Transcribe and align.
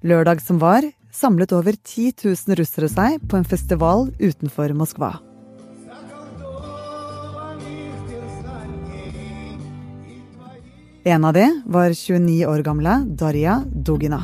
Lørdag 0.00 0.40
som 0.40 0.56
var, 0.58 0.86
samlet 1.12 1.52
over 1.52 1.76
10 1.76 2.12
000 2.24 2.56
russere 2.56 2.88
seg 2.88 3.20
på 3.28 3.36
en 3.36 3.44
festival 3.44 4.06
utenfor 4.16 4.72
Moskva. 4.72 5.18
En 11.04 11.24
av 11.24 11.34
de 11.36 11.44
var 11.66 11.92
29 11.92 12.46
år 12.48 12.62
gamle 12.64 12.94
Darja 13.20 13.58
Dugina. 13.68 14.22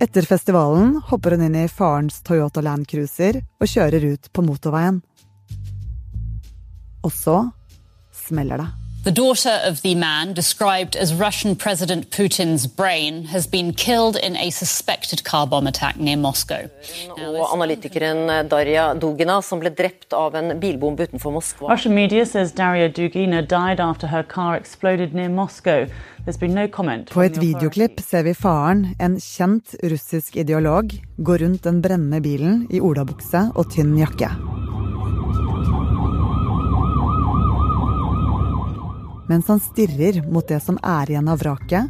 Etter 0.00 0.22
festivalen 0.26 0.94
hopper 1.10 1.34
hun 1.34 1.42
inn 1.48 1.58
i 1.58 1.68
farens 1.68 2.22
Toyota 2.26 2.62
Land 2.62 2.86
Cruiser 2.90 3.42
og 3.60 3.66
kjører 3.66 4.06
ut 4.14 4.30
på 4.32 4.46
motorveien. 4.46 5.02
Og 7.02 7.12
så 7.14 7.36
smeller 8.14 8.62
det. 8.62 8.89
The 9.02 9.10
daughter 9.10 9.62
of 9.64 9.80
the 9.80 9.94
man 9.94 10.34
described 10.34 10.94
as 10.94 11.14
Russian 11.14 11.56
President 11.56 12.10
Putin's 12.10 12.66
brain 12.66 13.24
has 13.24 13.46
been 13.46 13.72
killed 13.72 14.16
in 14.16 14.36
a 14.36 14.50
suspected 14.50 15.24
car 15.24 15.46
bomb 15.46 15.66
attack 15.66 15.96
near 15.96 16.18
Moscow. 16.18 16.68
Og 17.16 17.46
analytikeren 17.54 18.28
Daria 18.50 18.92
Dugina 18.94 19.38
som 19.40 19.62
ble 19.62 19.72
drept 19.72 20.12
av 20.12 20.36
en 20.36 20.52
bilbombe 20.60 21.08
utenfor 21.08 21.32
Moskva. 21.32 21.70
Russian 21.72 21.94
media 21.94 22.26
says 22.26 22.52
Daria 22.52 22.90
Dugina 22.92 23.40
died 23.40 23.80
after 23.80 24.06
her 24.06 24.22
car 24.22 24.54
exploded 24.60 25.14
near 25.14 25.30
Moscow. 25.30 25.88
There's 26.26 26.36
been 26.36 26.54
no 26.54 26.68
comment. 26.68 27.08
På 27.08 27.24
et 27.24 27.40
videoklipp 27.40 28.04
ser 28.04 28.28
vi 28.28 28.36
faren, 28.36 28.90
en 29.00 29.16
kjent 29.16 29.80
russisk 29.80 30.36
ideolog, 30.36 30.92
gå 31.16 31.40
rundt 31.40 31.64
den 31.64 31.80
brennende 31.80 32.20
bilen 32.20 32.66
i 32.68 32.84
olabukse 32.84 33.48
og 33.56 33.72
tynn 33.72 33.96
jakke. 33.96 34.28
Mens 39.30 39.46
han 39.46 39.60
stirrer 39.62 40.24
mot 40.26 40.46
det 40.48 40.58
som 40.64 40.78
er 40.82 41.12
igjen 41.12 41.28
av 41.30 41.38
vraket, 41.38 41.86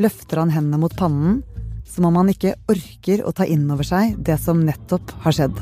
løfter 0.00 0.40
han 0.40 0.52
hendene 0.54 0.80
mot 0.80 0.94
pannen, 0.96 1.42
som 1.84 2.06
om 2.08 2.16
han 2.16 2.32
ikke 2.32 2.54
orker 2.72 3.20
å 3.28 3.32
ta 3.36 3.44
inn 3.44 3.66
over 3.68 3.84
seg 3.84 4.14
det 4.24 4.38
som 4.40 4.62
nettopp 4.64 5.12
har 5.26 5.36
skjedd. 5.36 5.60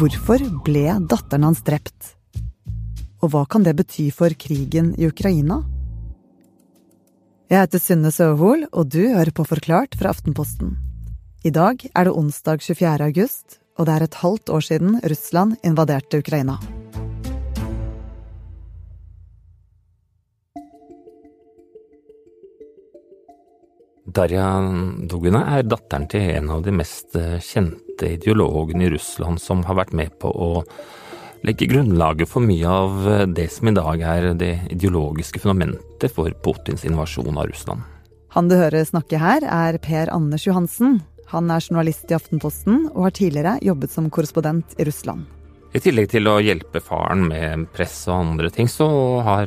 Hvorfor 0.00 0.46
ble 0.64 0.86
datteren 1.10 1.44
hans 1.50 1.60
drept? 1.68 2.14
Og 3.20 3.34
hva 3.34 3.44
kan 3.44 3.66
det 3.66 3.76
bety 3.76 4.08
for 4.16 4.32
krigen 4.32 4.94
i 4.96 5.10
Ukraina? 5.10 5.60
Jeg 7.50 7.66
heter 7.66 7.82
Synne 7.82 8.14
Søhol, 8.14 8.64
og 8.72 8.88
du 8.94 9.02
hører 9.02 9.34
på 9.36 9.44
Forklart 9.44 10.00
fra 10.00 10.14
Aftenposten. 10.14 10.78
I 11.44 11.52
dag 11.52 11.82
er 11.92 12.08
det 12.08 12.16
onsdag 12.16 12.62
24. 12.64 13.10
august, 13.10 13.59
og 13.80 13.88
det 13.88 13.96
er 13.96 14.04
et 14.04 14.20
halvt 14.20 14.52
år 14.52 14.64
siden 14.66 15.00
Russland 15.08 15.56
invaderte 15.64 16.20
Ukraina. 16.20 16.58
Darja 24.10 24.46
Dugina 25.08 25.44
er 25.54 25.68
datteren 25.70 26.08
til 26.10 26.32
en 26.34 26.50
av 26.50 26.64
de 26.66 26.74
mest 26.74 27.14
eh, 27.16 27.38
kjente 27.40 28.08
ideologene 28.16 28.88
i 28.88 28.90
Russland 28.96 29.40
som 29.40 29.62
har 29.68 29.78
vært 29.78 29.94
med 29.96 30.16
på 30.20 30.28
å 30.28 30.48
legge 31.46 31.68
grunnlaget 31.70 32.28
for 32.28 32.44
mye 32.44 32.66
av 32.66 33.06
eh, 33.06 33.22
det 33.30 33.46
som 33.54 33.70
i 33.70 33.76
dag 33.76 34.02
er 34.02 34.32
det 34.40 34.50
ideologiske 34.74 35.40
fundamentet 35.44 36.12
for 36.12 36.34
Putins 36.42 36.84
invasjon 36.88 37.38
av 37.38 37.48
Russland. 37.52 37.86
Han 38.34 38.50
du 38.50 38.58
hører 38.58 38.84
snakke 38.86 39.18
her, 39.22 39.46
er 39.46 39.78
Per 39.82 40.10
Anders 40.14 40.44
Johansen. 40.46 41.00
Han 41.30 41.50
er 41.50 41.60
journalist 41.62 42.10
i 42.10 42.14
Aftenposten 42.16 42.88
og 42.90 43.04
har 43.06 43.12
tidligere 43.14 43.58
jobbet 43.62 43.90
som 43.92 44.10
korrespondent 44.10 44.74
i 44.78 44.84
Russland. 44.88 45.24
I 45.70 45.78
tillegg 45.78 46.08
til 46.10 46.26
å 46.26 46.40
hjelpe 46.42 46.80
faren 46.82 47.28
med 47.30 47.68
press 47.70 48.08
og 48.08 48.16
andre 48.16 48.50
ting, 48.50 48.66
så 48.66 49.22
har 49.22 49.46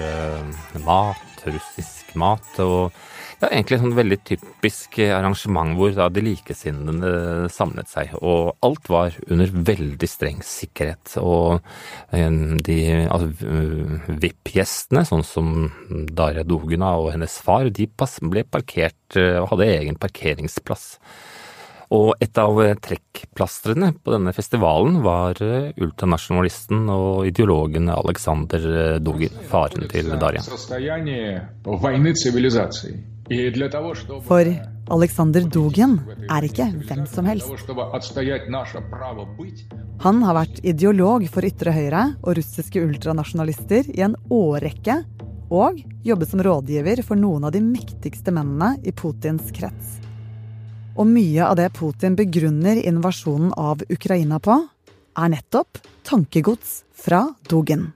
mat, 0.82 1.44
russisk 1.46 2.16
mat. 2.18 2.58
og 2.66 2.90
ja, 3.38 3.48
egentlig 3.52 3.78
et 3.78 3.96
veldig 3.98 4.18
typisk 4.26 4.98
arrangement 5.04 5.76
hvor 5.78 5.92
da 5.94 6.08
de 6.10 6.24
likesinnede 6.26 7.12
samlet 7.54 7.90
seg. 7.90 8.16
Og 8.18 8.56
alt 8.66 8.90
var 8.90 9.14
under 9.30 9.54
veldig 9.70 10.10
streng 10.10 10.42
sikkerhet. 10.44 11.14
Og 11.22 11.62
de 12.66 12.78
altså, 13.06 13.30
VIP-gjestene, 14.08 15.06
sånn 15.06 15.26
som 15.26 15.54
Daria 16.10 16.42
Duguna 16.42 16.96
og 16.98 17.12
hennes 17.14 17.38
far, 17.44 17.70
de 17.70 17.86
ble 17.88 18.44
parkert 18.48 19.18
og 19.18 19.52
hadde 19.52 19.72
egen 19.78 20.00
parkeringsplass. 20.00 20.88
Og 21.94 22.10
et 22.20 22.36
av 22.36 22.58
trekkplastrene 22.84 23.94
på 24.04 24.12
denne 24.12 24.34
festivalen 24.36 24.98
var 25.00 25.38
ultranasjonalisten 25.40 26.82
og 26.92 27.28
ideologen 27.30 27.88
Aleksander 27.94 28.98
Dugin, 29.00 29.38
faren 29.48 29.88
til 29.88 30.12
Darja. 30.20 30.42
For 33.28 34.48
Aleksandr 34.88 35.44
Dugin 35.52 35.98
er 36.32 36.46
ikke 36.46 36.64
hvem 36.88 37.02
som 37.10 37.26
helst. 37.28 37.50
Han 40.04 40.22
har 40.24 40.36
vært 40.38 40.62
ideolog 40.64 41.26
for 41.34 41.44
ytre 41.44 41.74
høyre 41.76 42.04
og 42.22 42.38
russiske 42.38 42.80
ultranasjonalister 42.80 43.90
i 43.92 44.04
en 44.06 44.16
årrekke, 44.32 45.02
og 45.52 45.76
jobbet 46.04 46.32
som 46.32 46.44
rådgiver 46.44 47.04
for 47.04 47.20
noen 47.20 47.44
av 47.48 47.52
de 47.52 47.60
mektigste 47.64 48.32
mennene 48.32 48.78
i 48.84 48.96
Putins 48.96 49.52
krets. 49.52 49.98
Og 50.96 51.06
mye 51.08 51.44
av 51.44 51.60
det 51.60 51.68
Putin 51.76 52.16
begrunner 52.16 52.80
invasjonen 52.80 53.52
av 53.60 53.84
Ukraina 53.92 54.40
på, 54.40 54.56
er 55.18 55.32
nettopp 55.36 55.84
tankegods 56.08 56.82
fra 56.96 57.26
Dugin. 57.48 57.90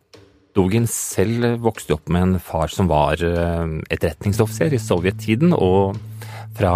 Dugin 0.53 0.87
selv 0.91 1.63
vokste 1.65 1.97
opp 1.97 2.11
med 2.13 2.27
en 2.27 2.41
far 2.43 2.69
som 2.73 2.91
var 2.91 3.21
etterretningsoffiser 3.23 4.75
i 4.77 4.81
sovjettiden, 4.83 5.55
og 5.57 5.97
fra, 6.57 6.75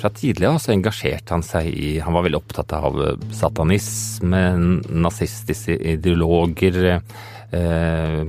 fra 0.00 0.10
tidlig 0.16 0.48
av 0.48 0.56
så 0.62 0.72
engasjerte 0.72 1.34
han 1.34 1.44
seg 1.44 1.68
i 1.68 1.90
Han 2.00 2.16
var 2.16 2.24
veldig 2.24 2.40
opptatt 2.40 2.72
av 2.78 2.96
satanisme, 3.36 4.42
nazistiske 4.88 5.76
ideologer, 5.96 6.80
eh, 6.96 8.24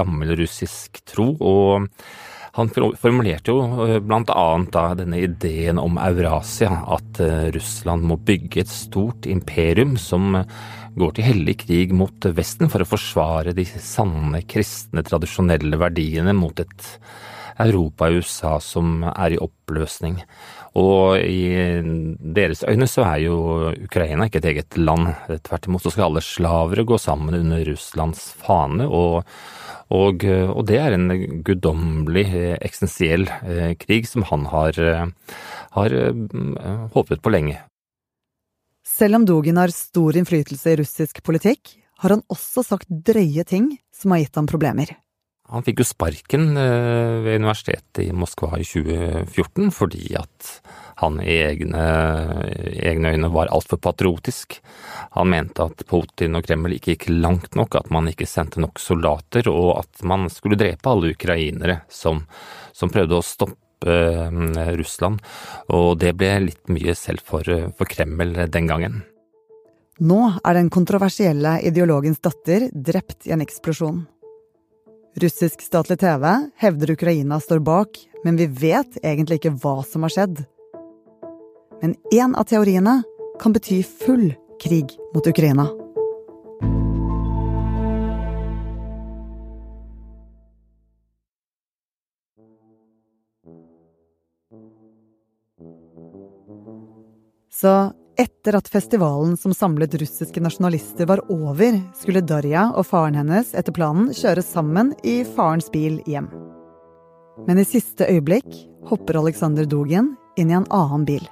gammel 0.00 0.36
russisk 0.40 1.04
tro. 1.04 1.34
og 1.40 1.88
han 2.58 2.66
formulerte 2.74 3.52
jo 3.52 4.00
bl.a. 4.02 4.44
da 4.74 4.80
denne 4.98 5.20
ideen 5.22 5.78
om 5.78 6.00
Eurasia, 6.02 6.72
at 6.96 7.20
Russland 7.54 8.02
må 8.10 8.16
bygge 8.26 8.64
et 8.64 8.72
stort 8.72 9.28
imperium 9.30 9.94
som 9.96 10.34
går 10.98 11.16
til 11.16 11.26
hellig 11.26 11.56
krig 11.64 11.92
mot 11.96 12.30
Vesten 12.36 12.70
for 12.72 12.82
å 12.82 12.88
forsvare 12.88 13.54
de 13.56 13.66
sanne 13.66 14.42
kristne, 14.48 15.04
tradisjonelle 15.06 15.78
verdiene 15.80 16.34
mot 16.36 16.58
et 16.62 16.88
Europa 17.60 18.08
og 18.08 18.22
USA 18.22 18.54
som 18.64 19.04
er 19.10 19.34
i 19.34 19.40
oppløsning. 19.40 20.20
Og 20.80 21.18
i 21.18 21.80
deres 22.38 22.62
øyne 22.64 22.86
så 22.88 23.04
er 23.08 23.24
jo 23.24 23.38
Ukraina 23.74 24.28
ikke 24.28 24.40
et 24.40 24.50
eget 24.52 24.78
land. 24.78 25.10
Tvert 25.46 25.66
imot 25.68 25.84
så 25.84 25.92
skal 25.92 26.08
alle 26.08 26.24
slavere 26.24 26.86
gå 26.86 26.98
sammen 27.00 27.36
under 27.42 27.64
Russlands 27.68 28.30
fane. 28.38 28.86
og 28.86 29.26
og, 29.90 30.22
og, 30.22 30.60
det 30.68 30.76
er 30.78 30.94
en 30.94 31.10
guddommelig, 31.42 32.22
eksistensiell 32.62 33.24
krig 33.82 34.06
som 34.06 34.22
han 34.28 34.44
har, 34.46 34.78
har 35.74 35.96
håpet 36.94 37.18
på 37.24 37.32
lenge. 37.34 37.56
Selv 38.90 39.20
om 39.20 39.26
Dugin 39.28 39.60
har 39.60 39.70
stor 39.74 40.16
innflytelse 40.18 40.72
i 40.72 40.80
russisk 40.82 41.22
politikk, 41.26 41.76
har 42.02 42.16
han 42.16 42.24
også 42.32 42.64
sagt 42.66 42.90
drøye 42.90 43.44
ting 43.46 43.70
som 43.94 44.14
har 44.14 44.24
gitt 44.24 44.36
ham 44.40 44.48
problemer. 44.50 44.92
Han 45.50 45.64
fikk 45.66 45.82
jo 45.82 45.86
sparken 45.88 46.52
eh, 46.58 47.16
ved 47.24 47.40
universitetet 47.40 48.04
i 48.04 48.12
Moskva 48.14 48.54
i 48.60 48.66
2014 48.66 49.72
fordi 49.74 50.12
at 50.18 50.50
han 51.00 51.16
i 51.24 51.38
egne, 51.42 51.84
egne 52.76 53.14
øyne 53.14 53.30
var 53.32 53.50
altfor 53.50 53.80
patriotisk. 53.82 54.58
Han 55.16 55.32
mente 55.32 55.64
at 55.64 55.82
Putin 55.90 56.36
og 56.38 56.44
Kreml 56.46 56.76
ikke 56.76 56.94
gikk 56.94 57.08
langt 57.10 57.56
nok, 57.58 57.78
at 57.80 57.90
man 57.94 58.10
ikke 58.10 58.28
sendte 58.28 58.60
nok 58.62 58.78
soldater, 58.78 59.48
og 59.50 59.78
at 59.80 60.04
man 60.06 60.28
skulle 60.30 60.60
drepe 60.60 60.92
alle 60.92 61.14
ukrainere 61.16 61.80
som, 61.90 62.20
som 62.76 62.92
prøvde 62.92 63.16
å 63.18 63.24
stoppe 63.24 63.58
eh, 63.86 64.74
Russland. 64.78 65.22
Og 65.68 65.98
det 66.00 66.14
ble 66.18 66.34
litt 66.48 66.72
mye 66.72 66.94
selv 66.98 67.24
for, 67.24 67.46
for 67.76 67.90
Kreml 67.90 68.46
den 68.50 68.70
gangen. 68.70 69.02
Nå 70.00 70.20
er 70.40 70.56
den 70.56 70.70
kontroversielle 70.72 71.58
ideologens 71.68 72.22
datter 72.24 72.70
drept 72.72 73.28
i 73.28 73.34
en 73.36 73.44
eksplosjon. 73.44 74.06
Russisk 75.20 75.60
statlig 75.60 75.98
TV 76.00 76.24
hevder 76.62 76.94
Ukraina 76.94 77.40
står 77.40 77.60
bak, 77.66 77.98
men 78.24 78.38
vi 78.40 78.46
vet 78.46 78.96
egentlig 79.02 79.40
ikke 79.40 79.56
hva 79.60 79.80
som 79.84 80.06
har 80.06 80.14
skjedd. 80.14 80.40
Men 81.82 81.96
én 82.14 82.36
av 82.36 82.48
teoriene 82.48 83.00
kan 83.40 83.52
bety 83.52 83.82
full 83.82 84.30
krig 84.62 84.96
mot 85.14 85.26
Ukraina. 85.26 85.68
Så 97.60 97.92
etter 98.20 98.56
at 98.56 98.68
festivalen 98.72 99.36
som 99.36 99.52
samlet 99.56 99.94
russiske 100.00 100.40
nasjonalister 100.40 101.08
var 101.08 101.20
over, 101.32 101.76
skulle 101.96 102.22
Darja 102.24 102.70
og 102.72 102.86
faren 102.88 103.18
hennes 103.20 103.52
etter 103.56 103.74
planen 103.76 104.12
kjøre 104.16 104.44
sammen 104.44 104.94
i 105.04 105.20
farens 105.36 105.68
bil 105.72 105.98
hjem. 106.08 106.30
Men 107.48 107.60
i 107.60 107.66
siste 107.68 108.08
øyeblikk 108.08 108.48
hopper 108.88 109.20
Aleksandr 109.20 109.68
Dugin 109.68 110.14
inn 110.40 110.52
i 110.52 110.56
en 110.56 110.68
annen 110.72 111.06
bil. 111.08 111.28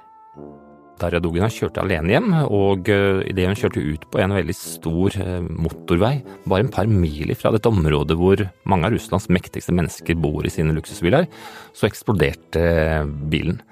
Darja 0.99 1.21
Dugina 1.23 1.47
kjørte 1.49 1.81
alene 1.81 2.11
hjem, 2.11 2.33
og 2.51 2.89
eh, 2.91 3.21
idet 3.31 3.45
hun 3.47 3.57
kjørte 3.57 3.83
ut 3.85 4.07
på 4.11 4.19
en 4.19 4.33
veldig 4.35 4.55
stor 4.57 5.15
eh, 5.23 5.37
motorvei, 5.47 6.17
bare 6.43 6.65
en 6.65 6.73
par 6.73 6.89
mil 6.91 7.31
fra 7.39 7.53
dette 7.55 7.71
området 7.71 8.17
hvor 8.19 8.43
mange 8.69 8.89
av 8.89 8.97
Russlands 8.97 9.29
mektigste 9.31 9.73
mennesker 9.77 10.19
bor 10.19 10.43
i 10.45 10.51
sine 10.51 10.75
luksusbiler, 10.75 11.29
så 11.71 11.87
eksploderte 11.87 12.65
eh, 12.65 13.07
bilen. 13.31 13.63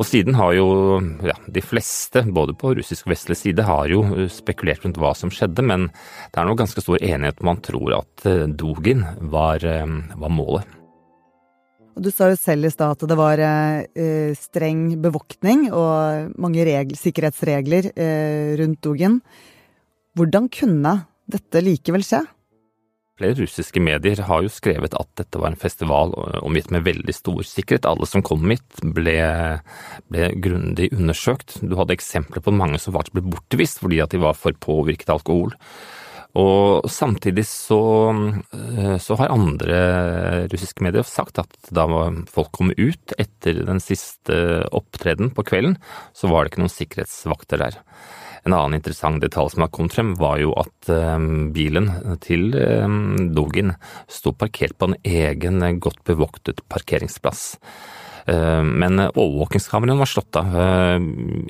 Og 0.00 0.08
siden 0.08 0.36
har 0.38 0.54
jo 0.56 0.66
ja, 1.24 1.36
de 1.52 1.62
fleste, 1.64 2.24
både 2.32 2.54
på 2.58 2.74
russisk 2.78 3.06
og 3.06 3.14
vestlig 3.14 3.38
side, 3.38 3.66
har 3.66 3.90
jo 3.92 4.04
eh, 4.14 4.28
spekulert 4.32 4.86
rundt 4.86 5.00
hva 5.00 5.12
som 5.18 5.32
skjedde, 5.32 5.64
men 5.66 5.88
det 6.32 6.40
er 6.40 6.48
nå 6.48 6.56
ganske 6.58 6.84
stor 6.84 7.02
enighet 7.02 7.42
man 7.44 7.60
tror 7.64 7.98
at 8.00 8.26
eh, 8.28 8.46
Dugin 8.48 9.04
var, 9.32 9.64
eh, 9.64 9.86
var 10.16 10.32
målet. 10.32 10.78
Og 11.92 12.06
Du 12.06 12.08
sa 12.08 12.30
jo 12.30 12.38
selv 12.40 12.64
i 12.64 12.72
stad 12.72 12.94
at 12.94 13.02
det 13.04 13.16
var 13.18 13.40
streng 14.40 14.94
bevoktning 15.04 15.66
og 15.76 16.30
mange 16.40 16.64
regler, 16.64 16.96
sikkerhetsregler 16.96 17.90
rundt 18.56 18.80
Dugin. 18.80 19.18
Hvordan 20.16 20.48
kunne 20.48 20.94
dette 21.28 21.60
likevel 21.60 22.00
skje? 22.00 22.22
Flere 23.20 23.36
russiske 23.42 23.80
medier 23.84 24.22
har 24.24 24.40
jo 24.40 24.50
skrevet 24.50 24.94
at 24.96 25.08
dette 25.20 25.40
var 25.40 25.52
en 25.52 25.60
festival 25.60 26.14
omgitt 26.40 26.70
med 26.72 26.86
veldig 26.86 27.12
stor 27.12 27.42
sikkerhet. 27.44 27.84
Alle 27.84 28.08
som 28.08 28.24
kom 28.24 28.46
hit 28.48 28.80
ble, 28.96 29.18
ble 30.08 30.30
grundig 30.40 30.88
undersøkt. 30.96 31.58
Du 31.60 31.76
hadde 31.76 31.92
eksempler 31.92 32.40
på 32.44 32.54
mange 32.56 32.80
som 32.80 32.96
ble 32.96 33.24
bortvist 33.26 33.82
fordi 33.84 34.00
at 34.00 34.16
de 34.16 34.22
var 34.22 34.38
for 34.38 34.56
påvirket 34.56 35.12
av 35.12 35.20
alkohol. 35.20 35.52
Og 36.40 36.88
samtidig 36.88 37.44
så, 37.44 37.82
så, 38.96 39.16
har 39.20 39.34
andre 39.34 39.82
russiske 40.48 40.80
medier 40.84 41.04
sagt 41.04 41.42
at 41.42 41.52
da 41.68 41.84
folk 42.32 42.48
kom 42.56 42.72
ut 42.72 43.12
etter 43.20 43.60
den 43.68 43.82
siste 43.84 44.64
opptreden 44.72 45.34
på 45.36 45.44
kvelden, 45.52 45.76
så 46.16 46.32
var 46.32 46.46
det 46.46 46.54
ikke 46.54 46.64
noen 46.64 46.72
sikkerhetsvakter 46.72 47.60
der. 47.66 47.76
En 48.42 48.54
annen 48.56 48.78
interessant 48.80 49.22
detalj 49.22 49.52
som 49.54 49.62
har 49.64 49.70
kommet 49.74 49.94
frem, 49.94 50.14
var 50.18 50.40
jo 50.42 50.52
at 50.58 50.90
ehm, 50.90 51.52
bilen 51.54 51.90
til 52.24 52.50
ehm, 52.58 53.32
Dogin 53.36 53.74
sto 54.10 54.34
parkert 54.34 54.74
på 54.78 54.90
en 54.90 54.96
egen, 55.06 55.62
godt 55.78 56.02
bevoktet 56.08 56.64
parkeringsplass. 56.72 57.52
Men 58.22 59.00
overvåkingskameraene 59.02 59.98
var 59.98 60.06
slått 60.06 60.36
av 60.38 60.52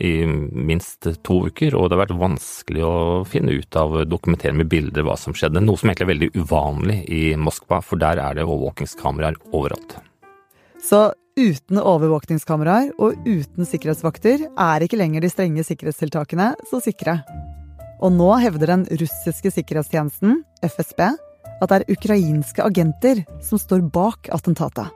i 0.01 0.13
minst 0.25 1.05
to 1.21 1.37
uker, 1.53 1.77
og 1.77 1.91
det 1.91 1.99
har 1.99 2.03
vært 2.07 2.23
vanskelig 2.23 2.85
å 2.89 2.95
finne 3.29 3.53
ut 3.53 3.77
av 3.77 3.99
dokumentering 4.09 4.63
med 4.63 4.71
bilder 4.73 5.05
hva 5.05 5.19
som 5.21 5.37
skjedde. 5.37 5.61
Noe 5.61 5.77
som 5.77 5.91
egentlig 5.91 6.07
er 6.07 6.13
veldig 6.15 6.31
uvanlig 6.41 6.97
i 7.13 7.23
Moskva, 7.37 7.83
for 7.85 8.01
der 8.01 8.23
er 8.25 8.41
det 8.41 8.47
overvåkingskameraer 8.49 9.37
overalt. 9.53 9.99
Så 10.81 11.11
Uten 11.33 11.79
overvåkningskameraer 11.81 12.91
og 13.01 13.17
uten 13.25 13.65
sikkerhetsvakter 13.65 14.43
er 14.51 14.85
ikke 14.85 14.99
lenger 15.01 15.25
de 15.25 15.31
strenge 15.33 15.65
sikkerhetstiltakene 15.65 16.51
så 16.69 16.81
sikre. 16.85 17.23
Og 18.05 18.13
nå 18.13 18.29
hevder 18.43 18.75
den 18.75 18.83
russiske 19.01 19.53
sikkerhetstjenesten, 19.55 20.43
FSB, 20.61 21.01
at 21.63 21.71
det 21.71 21.79
er 21.79 21.95
ukrainske 21.95 22.67
agenter 22.67 23.23
som 23.41 23.61
står 23.61 23.87
bak 23.95 24.29
attentatet. 24.35 24.91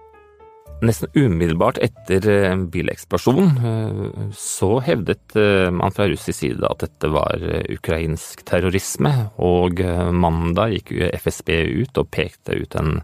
Nesten 0.85 1.09
umiddelbart 1.15 1.79
etter 1.81 2.27
eh, 2.29 2.57
bileksplosjonen 2.69 3.47
eh, 3.65 4.33
så 4.37 4.69
hevdet 4.85 5.33
eh, 5.37 5.71
man 5.73 5.95
fra 5.97 6.05
russisk 6.11 6.37
side 6.43 6.69
at 6.69 6.83
dette 6.85 7.09
var 7.15 7.41
ukrainsk 7.73 8.45
terrorisme, 8.45 9.13
og 9.41 9.81
mandag 10.13 10.77
gikk 10.77 10.93
FSB 11.23 11.51
ut 11.81 12.03
og 12.03 12.11
pekte 12.13 12.61
ut 12.61 12.77
en, 12.77 13.01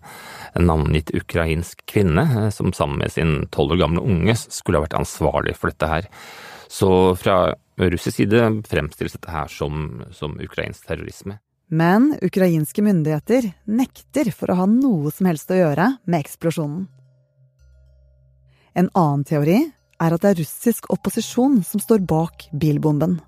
en 0.52 0.68
navngitt 0.68 1.14
ukrainsk 1.16 1.80
kvinne 1.88 2.50
som 2.52 2.76
sammen 2.76 3.00
med 3.00 3.16
sin 3.16 3.34
tolv 3.54 3.78
år 3.78 3.84
gamle 3.86 4.04
unge 4.04 4.36
skulle 4.42 4.76
ha 4.76 4.84
vært 4.84 5.00
ansvarlig 5.00 5.56
for 5.56 5.72
dette 5.72 5.88
her. 5.88 6.12
Så 6.68 6.90
fra 7.20 7.54
russisk 7.80 8.20
side 8.20 8.44
fremstilles 8.68 9.16
dette 9.16 9.32
her 9.32 9.48
som, 9.48 10.02
som 10.12 10.36
ukrainsk 10.40 10.90
terrorisme. 10.92 11.40
Men 11.72 12.12
ukrainske 12.20 12.84
myndigheter 12.84 13.54
nekter 13.64 14.28
for 14.36 14.52
å 14.52 14.60
ha 14.60 14.66
noe 14.68 15.12
som 15.14 15.30
helst 15.30 15.48
å 15.48 15.56
gjøre 15.56 15.94
med 16.04 16.20
eksplosjonen. 16.20 16.90
En 18.78 18.88
annen 18.96 19.24
teori 19.28 19.58
er 20.02 20.14
at 20.14 20.22
det 20.22 20.30
er 20.30 20.40
russisk 20.40 20.88
opposisjon 20.92 21.60
som 21.66 21.82
står 21.82 22.02
bak 22.08 22.48
bilbomben. 22.56 23.18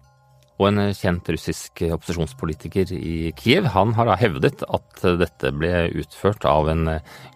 Og 0.54 0.68
en 0.68 0.78
kjent 0.94 1.26
russisk 1.34 1.82
opposisjonspolitiker 1.82 2.92
i 2.94 3.32
Kiev 3.36 3.66
han 3.74 3.94
har 3.96 4.06
da 4.06 4.14
hevdet 4.18 4.62
at 4.62 5.02
dette 5.18 5.50
ble 5.56 5.88
utført 5.98 6.46
av 6.46 6.70
en 6.70 6.86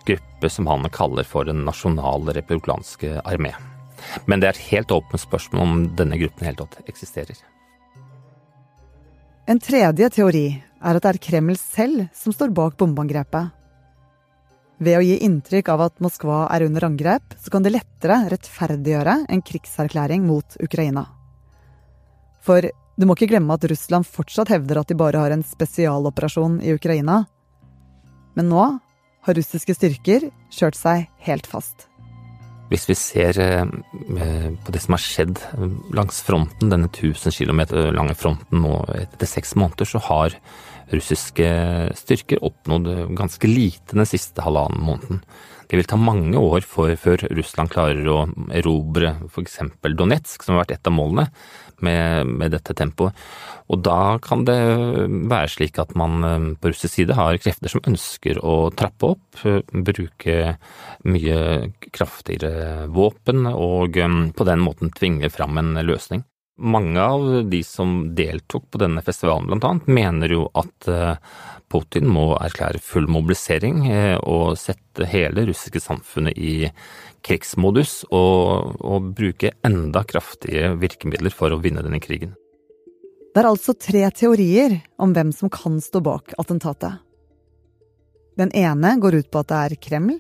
gruppe 0.06 0.50
som 0.54 0.71
han 0.71 0.87
kaller 0.94 1.26
for 1.26 1.49
Den 1.49 1.64
nasjonale 1.66 2.37
republikanske 2.38 3.18
armé. 3.26 3.52
Men 4.30 4.38
det 4.38 4.49
er 4.49 4.54
et 4.54 4.68
helt 4.71 4.94
åpent 4.94 5.21
spørsmål 5.21 5.64
om 5.64 5.87
denne 5.99 6.21
gruppen 6.21 6.47
helt 6.47 6.62
tatt 6.62 6.78
eksisterer. 6.87 7.35
En 9.49 9.59
tredje 9.59 10.11
teori 10.14 10.47
er 10.54 10.94
at 10.94 11.02
det 11.02 11.11
er 11.11 11.23
Kreml 11.25 11.59
selv 11.59 12.06
som 12.14 12.35
står 12.37 12.54
bak 12.54 12.78
bombeangrepet. 12.78 13.57
Ved 14.78 14.94
å 14.94 15.02
gi 15.02 15.16
inntrykk 15.26 15.73
av 15.75 15.80
at 15.88 15.97
Moskva 16.04 16.44
er 16.54 16.62
under 16.68 16.87
angrep, 16.87 17.35
så 17.42 17.50
kan 17.50 17.64
det 17.64 17.75
lettere 17.75 18.20
rettferdiggjøre 18.30 19.25
en 19.26 19.42
krigserklæring 19.42 20.23
mot 20.26 20.54
Ukraina. 20.62 21.08
For 22.47 22.62
du 22.99 23.06
må 23.06 23.16
ikke 23.18 23.32
glemme 23.35 23.58
at 23.58 23.66
Russland 23.70 24.06
fortsatt 24.06 24.52
hevder 24.54 24.80
at 24.80 24.90
de 24.90 24.99
bare 24.99 25.18
har 25.18 25.35
en 25.35 25.42
spesialoperasjon 25.47 26.61
i 26.62 26.76
Ukraina. 26.78 27.25
Men 28.38 28.50
nå 28.52 28.64
har 29.26 29.38
russiske 29.38 29.75
styrker 29.75 30.30
kjørt 30.54 30.78
seg 30.78 31.08
helt 31.26 31.50
fast. 31.50 31.88
Hvis 32.68 32.88
vi 32.90 32.96
ser 33.00 33.38
eh, 33.40 34.48
på 34.64 34.75
det 34.75 34.82
som 34.84 34.96
har 34.96 35.02
skjedd 35.02 35.42
langs 35.96 36.20
fronten, 36.25 36.72
denne 36.72 36.90
1000 36.90 37.32
km 37.32 37.62
lange 37.96 38.16
fronten 38.18 38.64
nå 38.64 38.82
etter 38.98 39.30
seks 39.30 39.54
måneder, 39.56 39.88
så 39.88 40.02
har 40.08 40.37
russiske 40.92 41.48
styrker 41.96 42.44
oppnådd 42.44 42.88
ganske 43.16 43.48
lite 43.48 43.96
den 43.96 44.08
siste 44.08 44.44
halvannen 44.44 44.84
måneden. 44.84 45.22
Det 45.68 45.76
vil 45.76 45.88
ta 45.88 45.98
mange 46.00 46.40
år 46.40 46.64
for, 46.64 46.94
før 46.96 47.26
Russland 47.37 47.72
klarer 47.72 48.06
å 48.08 48.22
erobre 48.56 49.14
f.eks. 49.28 49.60
Donetsk, 49.84 50.44
som 50.44 50.56
har 50.56 50.64
vært 50.64 50.78
et 50.78 50.88
av 50.88 50.94
målene 50.96 51.26
med, 51.84 52.26
med, 52.26 52.52
dette 52.54 52.75
tempoet. 52.76 53.16
Og 53.68 53.82
da 53.84 54.16
kan 54.25 54.46
det 54.48 54.58
være 55.28 55.50
slik 55.52 55.78
at 55.82 55.92
man 55.98 56.25
eh, 56.25 56.46
på 56.58 56.72
russisk 56.72 56.94
side 56.94 57.18
har 57.18 57.38
krefter 57.42 57.72
som 57.72 57.84
ønsker 57.87 58.40
å 58.40 58.56
trappe 58.76 59.12
opp, 59.12 59.42
eh, 59.44 59.60
bruke 59.68 60.56
mye 61.04 61.38
kraftigere 61.92 62.88
våpen 62.88 63.46
og 63.52 64.00
eh, 64.00 64.18
på 64.32 64.48
den 64.48 64.64
måten 64.64 64.94
tvinge 64.96 65.30
fram 65.34 65.60
en 65.60 65.76
løsning. 65.84 66.25
Mange 66.58 66.98
av 66.98 67.24
de 67.50 67.60
som 67.62 68.14
deltok 68.18 68.64
på 68.72 68.80
denne 68.82 69.02
festivalen 69.06 69.46
blant 69.46 69.66
annet, 69.68 69.90
mener 69.94 70.32
jo 70.32 70.46
at 70.58 70.88
eh, 70.90 71.20
Putin 71.70 72.08
må 72.10 72.32
erklære 72.34 72.80
full 72.82 73.06
mobilisering 73.06 73.84
eh, 73.86 74.16
og 74.18 74.56
sette 74.58 75.06
hele 75.06 75.44
russiske 75.46 75.78
samfunnet 75.84 76.34
i 76.34 76.66
krigsmodus 77.22 78.00
og, 78.10 78.74
og 78.82 79.12
bruke 79.14 79.52
enda 79.66 80.02
kraftige 80.02 80.72
virkemidler 80.80 81.34
for 81.34 81.54
å 81.54 81.60
vinne 81.62 81.84
denne 81.86 82.00
krigen. 82.02 82.34
Det 83.30 83.44
er 83.44 83.50
altså 83.52 83.76
tre 83.78 84.02
teorier 84.10 84.80
om 84.98 85.12
hvem 85.14 85.30
som 85.36 85.52
kan 85.54 85.76
stå 85.84 86.02
bak 86.02 86.34
attentatet. 86.42 86.98
Den 88.38 88.50
ene 88.56 88.96
går 88.98 89.20
ut 89.20 89.30
på 89.30 89.44
at 89.44 89.50
det 89.52 89.60
er 89.60 89.76
Kreml. 89.82 90.18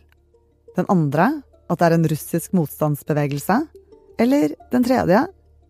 Den 0.78 0.86
andre 0.86 1.32
at 1.66 1.80
det 1.80 1.88
er 1.88 1.96
en 1.96 2.06
russisk 2.10 2.54
motstandsbevegelse. 2.54 3.58
Eller 4.22 4.54
den 4.70 4.86
tredje 4.86 5.24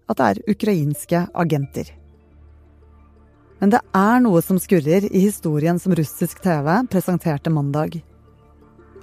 at 0.08 0.18
det 0.18 0.28
er 0.28 0.42
ukrainske 0.54 1.24
agenter. 1.36 1.90
Men 3.58 3.74
det 3.74 3.80
er 3.96 4.20
noe 4.22 4.42
som 4.44 4.60
skurrer 4.62 5.08
i 5.08 5.24
historien 5.24 5.80
som 5.82 5.94
russisk 5.98 6.42
TV 6.44 6.70
presenterte 6.90 7.50
mandag. 7.50 7.98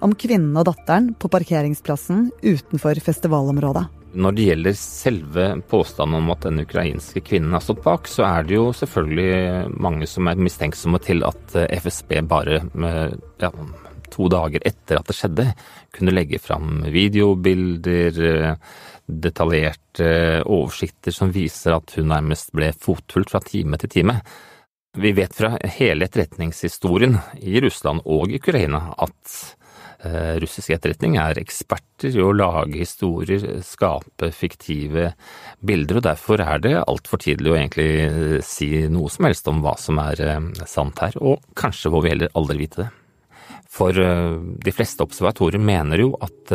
Om 0.04 0.16
kvinnen 0.20 0.56
og 0.60 0.68
datteren 0.70 1.14
på 1.20 1.32
parkeringsplassen 1.32 2.30
utenfor 2.44 3.00
festivalområdet. 3.04 3.86
Når 4.16 4.36
det 4.36 4.46
gjelder 4.48 4.78
selve 4.80 5.46
påstanden 5.68 6.22
om 6.22 6.30
at 6.32 6.46
den 6.48 6.62
ukrainske 6.64 7.20
kvinnen 7.20 7.52
har 7.52 7.64
stått 7.64 7.82
bak, 7.84 8.08
så 8.08 8.24
er 8.30 8.48
det 8.48 8.56
jo 8.56 8.70
selvfølgelig 8.76 9.74
mange 9.76 10.08
som 10.08 10.30
er 10.32 10.40
mistenksomme 10.40 11.02
til 11.04 11.26
at 11.28 11.58
FSB 11.84 12.22
bare 12.30 12.62
ja, 13.44 13.52
to 14.16 14.30
dager 14.32 14.64
etter 14.64 15.02
at 15.02 15.10
det 15.10 15.18
skjedde, 15.18 15.50
kunne 15.96 16.14
legge 16.14 16.40
fram 16.44 16.84
videobilder, 16.94 18.58
detaljerte 19.06 20.10
oversikter 20.44 21.14
som 21.14 21.34
viser 21.34 21.76
at 21.78 21.96
hun 21.98 22.10
nærmest 22.12 22.54
ble 22.56 22.72
fotfulgt 22.74 23.34
fra 23.34 23.42
time 23.46 23.80
til 23.82 23.92
time. 24.00 24.20
Vi 24.98 25.12
vet 25.12 25.36
fra 25.36 25.58
hele 25.76 26.08
etterretningshistorien 26.08 27.18
i 27.44 27.60
Russland 27.64 28.06
og 28.08 28.32
Ukraina 28.38 28.80
at 29.04 29.34
eh, 30.08 30.38
russisk 30.40 30.72
etterretning 30.72 31.18
er 31.20 31.42
eksperter 31.42 32.16
i 32.16 32.24
å 32.24 32.32
lage 32.36 32.80
historier, 32.80 33.60
skape 33.66 34.32
fiktive 34.36 35.12
bilder, 35.60 36.00
og 36.00 36.08
derfor 36.08 36.44
er 36.46 36.64
det 36.64 36.76
altfor 36.80 37.20
tidlig 37.26 37.52
å 37.52 37.58
egentlig 37.60 37.90
eh, 38.06 38.38
si 38.46 38.70
noe 38.92 39.12
som 39.12 39.28
helst 39.28 39.52
om 39.52 39.60
hva 39.66 39.76
som 39.82 40.00
er 40.06 40.24
eh, 40.24 40.52
sant 40.64 41.04
her, 41.04 41.20
og 41.20 41.44
kanskje 41.60 41.92
får 41.92 42.06
vi 42.06 42.16
heller 42.16 42.40
aldri 42.40 42.64
vite 42.64 42.86
det. 42.86 42.94
For 43.76 43.92
de 43.92 44.72
fleste 44.72 45.04
observatorer 45.04 45.60
mener 45.60 46.00
jo 46.00 46.14
at 46.24 46.54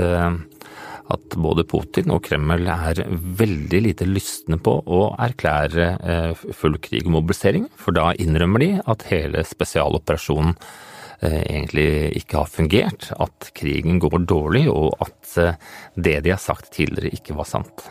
at 1.11 1.37
både 1.39 1.65
Putin 1.69 2.13
og 2.15 2.23
Kreml 2.27 2.69
er 2.71 3.03
veldig 3.11 3.83
lite 3.87 4.07
lystne 4.09 4.61
på 4.63 4.77
å 4.87 5.01
erklære 5.21 5.89
eh, 5.99 6.45
full 6.57 6.79
krig 6.83 7.07
og 7.09 7.17
mobilisering, 7.19 7.67
for 7.79 7.97
da 7.97 8.11
innrømmer 8.21 8.65
de 8.65 8.71
at 8.81 9.07
hele 9.11 9.45
spesialoperasjonen 9.47 10.55
eh, 10.55 11.41
egentlig 11.41 11.89
ikke 12.23 12.43
har 12.43 12.53
fungert, 12.53 13.11
at 13.19 13.51
krigen 13.57 14.01
går 14.03 14.27
dårlig 14.31 14.67
og 14.73 14.93
at 15.03 15.39
eh, 15.43 15.73
det 15.97 16.21
de 16.27 16.35
har 16.35 16.43
sagt 16.43 16.73
tidligere 16.77 17.15
ikke 17.19 17.39
var 17.39 17.51
sant. 17.51 17.89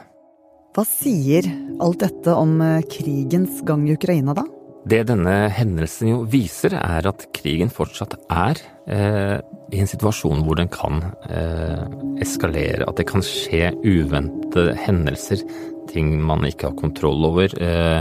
Hva 0.76 0.86
sier 0.86 1.48
alt 1.82 2.04
dette 2.06 2.36
om 2.38 2.60
krigens 2.94 3.64
gang 3.68 3.88
i 3.90 3.96
Ukraina, 3.98 4.36
da? 4.38 4.46
Det 4.90 5.04
denne 5.06 5.34
hendelsen 5.54 6.10
jo 6.10 6.20
viser, 6.30 6.74
er 6.80 7.06
at 7.10 7.28
krigen 7.36 7.70
fortsatt 7.74 8.16
er 8.32 8.58
eh, 8.90 9.38
i 9.70 9.82
en 9.84 9.90
situasjon 9.90 10.42
hvor 10.46 10.58
den 10.58 10.70
kan 10.72 11.04
eh, 11.30 11.84
eskalere. 12.24 12.88
At 12.88 12.98
det 12.98 13.06
kan 13.12 13.22
skje 13.26 13.74
uventede 13.84 14.74
hendelser, 14.80 15.44
ting 15.92 16.16
man 16.26 16.48
ikke 16.48 16.72
har 16.72 16.80
kontroll 16.80 17.28
over, 17.28 17.54
eh, 17.62 18.00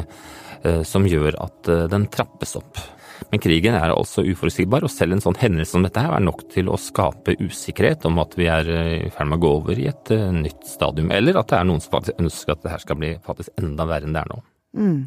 eh 0.63 0.81
som 0.87 1.05
gjør 1.09 1.37
at 1.43 1.69
eh, 1.69 1.85
den 1.93 2.07
trappes 2.15 2.57
opp. 2.57 2.81
Men 3.29 3.43
krigen 3.43 3.77
er 3.77 3.93
altså 3.93 4.25
uforutsigbar, 4.25 4.87
og 4.87 4.95
selv 4.95 5.19
en 5.19 5.25
sånn 5.27 5.37
hendelse 5.43 5.75
som 5.75 5.85
dette 5.85 6.01
her 6.01 6.15
er 6.15 6.25
nok 6.25 6.47
til 6.55 6.71
å 6.73 6.81
skape 6.81 7.37
usikkerhet 7.43 8.07
om 8.09 8.23
at 8.23 8.39
vi 8.39 8.49
er 8.49 8.73
eh, 8.73 8.95
i 9.11 9.13
ferd 9.13 9.35
med 9.35 9.43
å 9.43 9.45
gå 9.45 9.53
over 9.61 9.83
i 9.83 9.91
et 9.91 10.15
nytt 10.39 10.65
stadium, 10.71 11.13
eller 11.13 11.43
at 11.43 11.53
det 11.53 11.61
er 11.61 11.69
noen 11.69 11.85
som 11.85 11.99
faktisk 11.99 12.23
ønsker 12.23 12.55
at 12.55 12.65
det 12.65 12.75
her 12.79 12.87
skal 12.87 13.03
bli 13.03 13.15
faktisk 13.29 13.61
enda 13.61 13.91
verre 13.91 14.09
enn 14.09 14.17
det 14.17 14.25
er 14.25 14.33
nå. 14.33 14.43
Mm. 14.79 14.99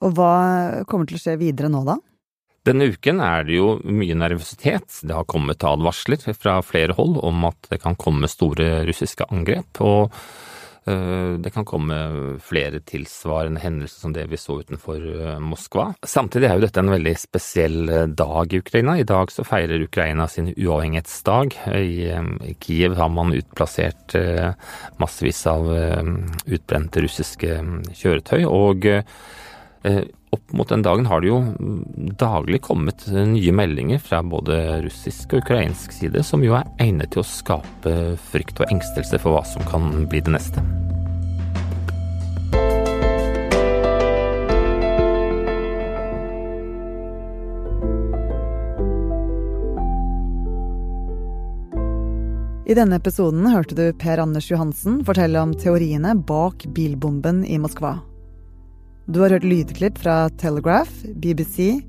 Og 0.00 0.14
hva 0.16 0.84
kommer 0.88 1.08
til 1.08 1.18
å 1.18 1.22
skje 1.24 1.36
videre 1.40 1.72
nå, 1.72 1.84
da? 1.88 1.98
Denne 2.68 2.90
uken 2.92 3.22
er 3.24 3.46
det 3.48 3.56
jo 3.56 3.72
mye 3.88 4.16
nervøsitet. 4.20 5.00
Det 5.00 5.16
har 5.16 5.28
kommet 5.28 5.64
advarsler 5.64 6.20
fra 6.36 6.60
flere 6.64 6.96
hold 6.98 7.16
om 7.24 7.48
at 7.48 7.72
det 7.72 7.80
kan 7.80 7.96
komme 8.00 8.28
store 8.28 8.84
russiske 8.88 9.24
angrep. 9.32 9.80
og 9.80 10.12
øh, 10.84 11.40
det 11.40 11.54
kan 11.54 11.64
komme 11.64 11.96
flere 12.44 12.82
tilsvarende 12.84 13.64
hendelser 13.64 14.04
som 14.04 14.12
det 14.12 14.26
vi 14.28 14.36
så 14.36 14.58
utenfor 14.60 15.00
øh, 15.00 15.40
Moskva. 15.40 15.88
Samtidig 16.04 16.50
er 16.50 16.60
jo 16.60 16.66
dette 16.66 16.84
en 16.84 16.92
veldig 16.92 17.16
spesiell 17.16 17.80
øh, 17.88 18.06
dag 18.12 18.52
i 18.52 18.60
Ukraina. 18.60 18.98
I 19.00 19.08
dag 19.08 19.32
så 19.32 19.44
feirer 19.48 19.88
Ukraina 19.88 20.28
sin 20.28 20.52
uavhengighetsdag. 20.52 21.60
I 21.80 22.56
Kiev 22.60 23.00
har 23.00 23.08
man 23.08 23.32
utplassert 23.40 24.20
massevis 25.00 25.46
av 25.48 25.64
utbrente 26.44 27.08
russiske 27.08 27.62
kjøretøy. 27.96 28.44
og 28.44 28.92
Eh, 28.94 29.04
opp 30.30 30.52
mot 30.52 30.68
den 30.68 30.82
dagen 30.82 31.06
har 31.08 31.22
det 31.22 31.30
jo 31.30 31.40
daglig 32.20 32.60
kommet 32.62 33.06
nye 33.08 33.52
meldinger 33.56 34.02
fra 34.02 34.20
både 34.22 34.82
russisk 34.84 35.34
og 35.34 35.44
ukrainsk 35.44 35.94
side 35.96 36.22
som 36.26 36.44
jo 36.44 36.54
er 36.58 36.68
egnet 36.82 37.14
til 37.14 37.24
å 37.24 37.26
skape 37.26 37.96
frykt 38.30 38.60
og 38.60 38.70
engstelse 38.70 39.18
for 39.22 39.38
hva 39.38 39.44
som 39.48 39.64
kan 39.70 39.90
bli 40.10 40.22
det 40.26 40.36
neste. 40.36 40.62
I 52.70 52.74
denne 52.78 53.00
episoden 53.00 53.48
hørte 53.50 53.74
du 53.74 53.88
Per 53.98 54.20
Anders 54.22 54.46
Johansen 54.46 55.00
fortelle 55.02 55.40
om 55.42 55.56
teoriene 55.58 56.12
bak 56.14 56.68
bilbomben 56.70 57.42
i 57.42 57.58
Moskva. 57.58 57.96
Du 59.10 59.20
har 59.20 59.30
hørt 59.30 59.44
lydklipp 59.44 59.96
fra 59.98 60.28
Telegraph, 60.38 60.90
BBC, 61.18 61.80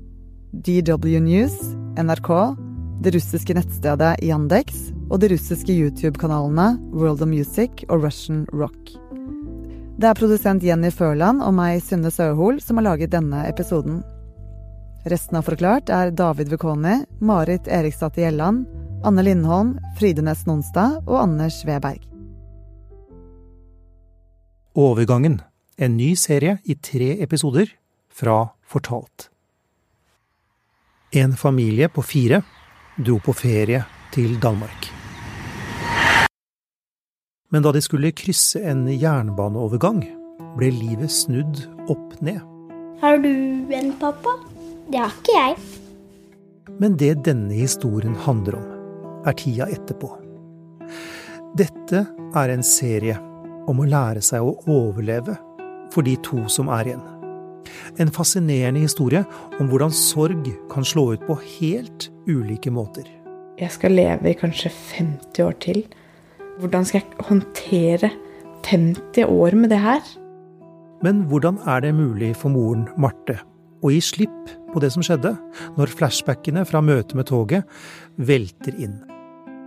DW 0.50 1.20
News, 1.22 1.54
NRK, 1.94 2.56
det 2.98 3.12
russiske 3.14 3.54
nettstedet 3.54 4.16
Yandex 4.26 4.88
og 5.06 5.20
de 5.22 5.28
russiske 5.30 5.70
YouTube-kanalene 5.70 6.80
World 6.90 7.22
of 7.22 7.30
Music 7.30 7.84
og 7.86 8.02
Russian 8.02 8.40
Rock. 8.50 8.90
Det 10.02 10.08
er 10.10 10.18
produsent 10.18 10.66
Jenny 10.66 10.90
Førland 10.90 11.44
og 11.46 11.54
meg, 11.60 11.78
Synne 11.86 12.10
Søhol, 12.10 12.58
som 12.58 12.80
har 12.80 12.88
laget 12.88 13.14
denne 13.14 13.44
episoden. 13.46 14.02
Resten 15.06 15.38
av 15.38 15.46
Forklart 15.46 15.94
er 15.94 16.10
David 16.10 16.50
Vekoni, 16.50 17.04
Marit 17.22 17.70
Eriksdatter 17.70 18.26
Gjelland, 18.26 18.66
Anne 19.06 19.22
Lindholm, 19.22 19.76
Fride 20.00 20.26
Næss 20.26 20.42
Nonstad 20.50 20.98
og 21.06 21.22
Anders 21.22 21.62
Sveberg. 21.62 22.02
Overgangen 24.74 25.38
en 25.76 25.96
ny 25.96 26.14
serie 26.16 26.58
i 26.64 26.74
tre 26.74 27.16
episoder 27.22 27.70
fra 28.12 28.48
Fortalt. 28.66 29.28
En 31.12 31.36
familie 31.36 31.88
på 31.88 32.02
fire 32.02 32.42
dro 32.96 33.18
på 33.20 33.32
ferie 33.36 33.84
til 34.12 34.38
Danmark. 34.40 34.88
Men 37.52 37.64
da 37.64 37.72
de 37.72 37.82
skulle 37.84 38.14
krysse 38.16 38.62
en 38.64 38.86
jernbaneovergang, 38.88 40.00
ble 40.56 40.70
livet 40.72 41.12
snudd 41.12 41.66
opp 41.92 42.16
ned. 42.24 42.40
Har 43.02 43.18
du 43.20 43.32
en 43.72 43.92
pappa? 44.00 44.36
Det 44.88 45.00
har 45.00 45.12
ikke 45.12 45.36
jeg. 45.36 45.56
Men 46.80 46.96
det 46.96 47.14
denne 47.26 47.52
historien 47.56 48.14
handler 48.24 48.56
om, 48.60 48.68
er 49.28 49.36
tida 49.36 49.68
etterpå. 49.72 50.08
Dette 51.60 52.06
er 52.08 52.52
en 52.54 52.64
serie 52.64 53.18
om 53.68 53.82
å 53.82 53.88
lære 53.88 54.22
seg 54.24 54.44
å 54.44 54.56
overleve 54.72 55.36
for 55.92 56.06
de 56.06 56.16
to 56.24 56.46
som 56.52 56.70
er 56.72 56.92
igjen. 56.92 57.04
En 58.00 58.10
fascinerende 58.12 58.82
historie 58.84 59.22
om 59.60 59.68
hvordan 59.70 59.92
sorg 59.94 60.48
kan 60.72 60.86
slå 60.86 61.12
ut 61.14 61.26
på 61.28 61.36
helt 61.58 62.08
ulike 62.28 62.72
måter. 62.72 63.06
Jeg 63.60 63.70
skal 63.74 63.94
leve 63.94 64.32
i 64.32 64.38
kanskje 64.38 64.72
50 64.96 65.44
år 65.44 65.56
til. 65.62 65.84
Hvordan 66.58 66.88
skal 66.88 67.02
jeg 67.02 67.26
håndtere 67.28 68.10
50 68.64 69.24
år 69.28 69.56
med 69.58 69.72
det 69.74 69.80
her? 69.82 70.02
Men 71.02 71.24
hvordan 71.30 71.58
er 71.66 71.82
det 71.84 71.94
mulig 71.94 72.32
for 72.38 72.54
moren 72.54 72.86
Marte 72.96 73.40
å 73.82 73.90
gi 73.90 74.00
slipp 74.04 74.52
på 74.72 74.80
det 74.80 74.92
som 74.94 75.02
skjedde, 75.02 75.34
når 75.76 75.90
flashbackene 75.98 76.62
fra 76.68 76.80
møtet 76.84 77.16
med 77.18 77.26
toget 77.28 77.66
velter 78.16 78.76
inn? 78.78 79.00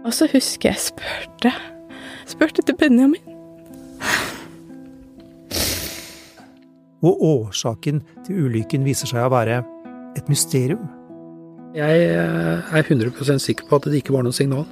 Og 0.05 0.13
så 0.15 0.29
husker 0.31 0.71
jeg 0.71 0.85
spurte. 0.89 1.51
Spurte 2.29 2.63
til 2.65 2.77
Benjamin. 2.79 3.34
Og 7.05 7.21
årsaken 7.23 8.01
til 8.25 8.47
ulykken 8.47 8.85
viser 8.87 9.09
seg 9.09 9.25
å 9.25 9.33
være 9.33 9.61
et 10.15 10.31
mysterium. 10.31 10.81
Jeg 11.75 12.07
eh, 12.07 12.71
er 12.71 12.87
100% 12.87 13.43
sikker 13.43 13.67
på 13.69 13.79
at 13.79 13.89
det 13.91 13.99
ikke 13.99 14.15
var 14.15 14.25
noe 14.25 14.35
signal. 14.35 14.65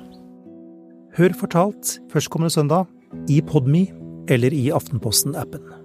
Hør 1.18 1.36
fortalt 1.38 1.98
førstkommende 2.14 2.56
søndag 2.56 2.88
i 3.30 3.42
Podme 3.46 3.86
eller 4.32 4.56
i 4.56 4.70
Aftenposten-appen. 4.74 5.83